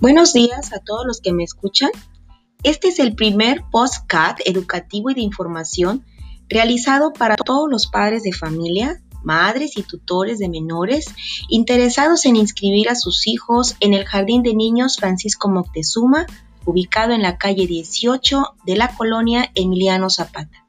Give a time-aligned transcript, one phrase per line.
[0.00, 1.90] Buenos días a todos los que me escuchan.
[2.64, 6.04] Este es el primer postcat educativo y de información
[6.48, 11.06] realizado para todos los padres de familia, madres y tutores de menores
[11.48, 16.26] interesados en inscribir a sus hijos en el Jardín de Niños Francisco Moctezuma,
[16.64, 20.63] ubicado en la calle 18 de la colonia Emiliano Zapata.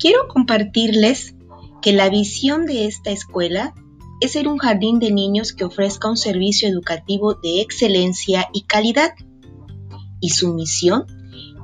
[0.00, 1.34] Quiero compartirles
[1.82, 3.74] que la visión de esta escuela
[4.22, 9.10] es ser un jardín de niños que ofrezca un servicio educativo de excelencia y calidad.
[10.18, 11.04] Y su misión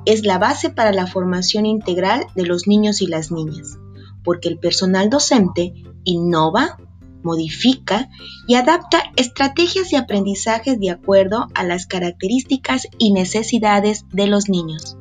[0.05, 3.79] es la base para la formación integral de los niños y las niñas,
[4.23, 5.73] porque el personal docente
[6.03, 6.77] innova,
[7.23, 8.07] modifica
[8.47, 14.95] y adapta estrategias de aprendizaje de acuerdo a las características y necesidades de los niños.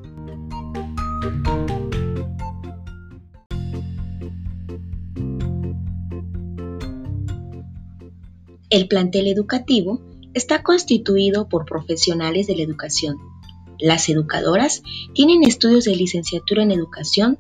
[8.77, 10.03] El plantel educativo
[10.35, 13.17] está constituido por profesionales de la educación.
[13.81, 14.83] Las educadoras
[15.15, 17.39] tienen estudios de licenciatura en educación,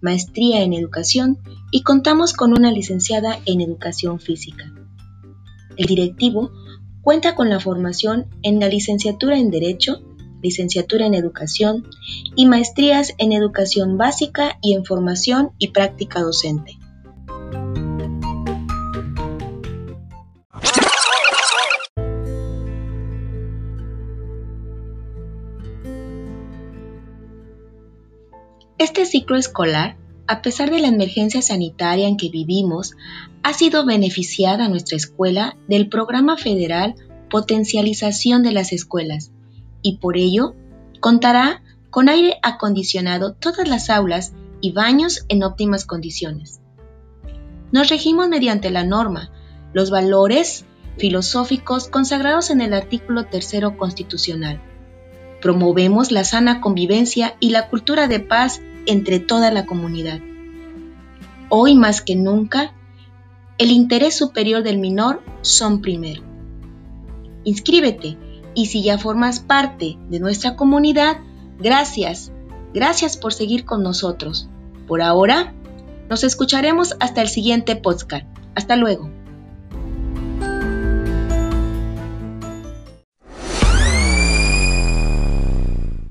[0.00, 1.40] maestría en educación
[1.72, 4.72] y contamos con una licenciada en educación física.
[5.76, 6.52] El directivo
[7.02, 10.00] cuenta con la formación en la licenciatura en Derecho,
[10.42, 11.86] licenciatura en Educación
[12.34, 16.77] y maestrías en Educación Básica y en Formación y Práctica Docente.
[28.78, 29.96] Este ciclo escolar,
[30.28, 32.94] a pesar de la emergencia sanitaria en que vivimos,
[33.42, 36.94] ha sido beneficiada nuestra escuela del programa federal
[37.28, 39.32] Potencialización de las Escuelas
[39.82, 40.54] y por ello
[41.00, 46.60] contará con aire acondicionado todas las aulas y baños en óptimas condiciones.
[47.72, 49.32] Nos regimos mediante la norma,
[49.72, 50.64] los valores
[50.98, 54.62] filosóficos consagrados en el artículo tercero constitucional.
[55.42, 60.18] Promovemos la sana convivencia y la cultura de paz entre toda la comunidad.
[61.50, 62.72] Hoy más que nunca,
[63.58, 66.22] el interés superior del menor son primero.
[67.44, 68.16] Inscríbete
[68.54, 71.18] y si ya formas parte de nuestra comunidad,
[71.58, 72.32] gracias,
[72.74, 74.48] gracias por seguir con nosotros.
[74.86, 75.54] Por ahora,
[76.08, 78.26] nos escucharemos hasta el siguiente podcast.
[78.54, 79.17] Hasta luego.